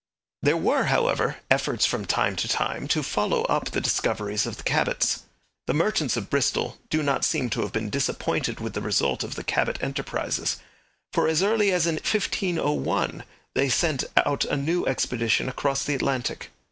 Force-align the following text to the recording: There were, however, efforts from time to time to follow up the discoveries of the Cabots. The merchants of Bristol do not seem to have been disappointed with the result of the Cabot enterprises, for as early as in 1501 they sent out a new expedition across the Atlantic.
There 0.41 0.57
were, 0.57 0.85
however, 0.85 1.35
efforts 1.51 1.85
from 1.85 2.05
time 2.07 2.35
to 2.37 2.47
time 2.47 2.87
to 2.87 3.03
follow 3.03 3.43
up 3.43 3.69
the 3.69 3.79
discoveries 3.79 4.47
of 4.47 4.57
the 4.57 4.63
Cabots. 4.63 5.25
The 5.67 5.75
merchants 5.75 6.17
of 6.17 6.27
Bristol 6.31 6.79
do 6.89 7.03
not 7.03 7.23
seem 7.23 7.51
to 7.51 7.61
have 7.61 7.71
been 7.71 7.91
disappointed 7.91 8.59
with 8.59 8.73
the 8.73 8.81
result 8.81 9.23
of 9.23 9.35
the 9.35 9.43
Cabot 9.43 9.77
enterprises, 9.79 10.57
for 11.13 11.27
as 11.27 11.43
early 11.43 11.71
as 11.71 11.85
in 11.85 11.97
1501 11.97 13.23
they 13.53 13.69
sent 13.69 14.03
out 14.25 14.43
a 14.45 14.57
new 14.57 14.87
expedition 14.87 15.47
across 15.47 15.83
the 15.83 15.93
Atlantic. 15.93 16.49